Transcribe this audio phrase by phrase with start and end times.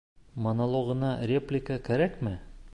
[0.45, 2.37] Монологыңа реплика кәрәкме?